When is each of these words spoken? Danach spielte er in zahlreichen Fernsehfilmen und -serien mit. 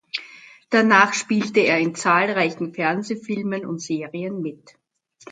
Danach 0.71 1.13
spielte 1.13 1.59
er 1.59 1.77
in 1.77 1.93
zahlreichen 1.93 2.73
Fernsehfilmen 2.73 3.67
und 3.67 3.81
-serien 3.81 4.41
mit. 4.41 4.73